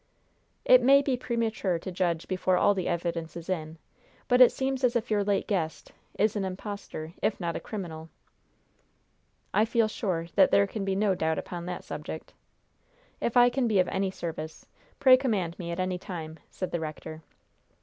"It 0.65 0.81
may 0.81 1.03
be 1.03 1.15
premature 1.15 1.77
to 1.77 1.91
judge 1.91 2.27
before 2.27 2.57
all 2.57 2.73
the 2.73 2.87
evidence 2.87 3.37
is 3.37 3.49
in, 3.49 3.77
but 4.27 4.41
it 4.41 4.51
seems 4.51 4.83
as 4.83 4.95
if 4.95 5.11
your 5.11 5.23
late 5.23 5.45
guest 5.47 5.91
is 6.17 6.35
an 6.35 6.43
impostor, 6.43 7.13
if 7.21 7.39
not 7.39 7.55
a 7.55 7.59
criminal." 7.59 8.09
"I 9.53 9.63
feel 9.63 9.87
sure 9.87 10.25
that 10.33 10.49
there 10.49 10.65
can 10.65 10.83
be 10.85 10.95
no 10.95 11.13
doubt 11.13 11.37
upon 11.37 11.67
that 11.67 11.83
subject." 11.83 12.33
"If 13.19 13.37
I 13.37 13.51
can 13.51 13.67
be 13.67 13.77
of 13.77 13.87
any 13.89 14.09
service, 14.09 14.65
pray 14.99 15.17
command 15.17 15.59
me 15.59 15.69
at 15.71 15.79
any 15.79 15.99
time," 15.99 16.39
said 16.49 16.71
the 16.71 16.79
rector. 16.79 17.21